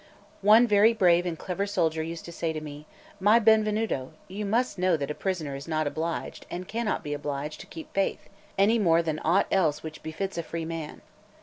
[0.41, 2.87] One very brave and clever soldier used to say to me:
[3.19, 7.59] "My Benvenuto, you must know that a prisoner is not obliged, and cannot be obliged,
[7.59, 8.27] to keep faith,
[8.57, 11.01] any more than aught else which befits a free man.